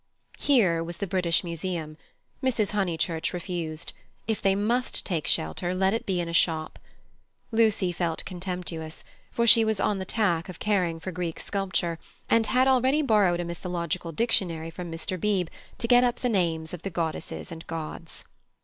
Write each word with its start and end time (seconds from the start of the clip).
"Here" 0.39 0.83
was 0.83 0.97
the 0.97 1.05
British 1.05 1.43
Museum. 1.43 1.95
Mrs. 2.43 2.71
Honeychurch 2.71 3.33
refused. 3.33 3.93
If 4.25 4.41
they 4.41 4.55
must 4.55 5.05
take 5.05 5.27
shelter, 5.27 5.75
let 5.75 5.93
it 5.93 6.07
be 6.07 6.19
in 6.19 6.27
a 6.27 6.33
shop. 6.33 6.79
Lucy 7.51 7.91
felt 7.91 8.25
contemptuous, 8.25 9.03
for 9.31 9.45
she 9.45 9.63
was 9.63 9.79
on 9.79 9.99
the 9.99 10.05
tack 10.05 10.49
of 10.49 10.57
caring 10.57 10.99
for 10.99 11.11
Greek 11.11 11.39
sculpture, 11.39 11.99
and 12.31 12.47
had 12.47 12.67
already 12.67 13.03
borrowed 13.03 13.41
a 13.41 13.45
mythical 13.45 14.11
dictionary 14.11 14.71
from 14.71 14.91
Mr. 14.91 15.19
Beebe 15.21 15.51
to 15.77 15.87
get 15.87 16.03
up 16.03 16.21
the 16.21 16.29
names 16.29 16.73
of 16.73 16.81
the 16.81 16.89
goddesses 16.89 17.51
and 17.51 17.67
gods. 17.67 18.23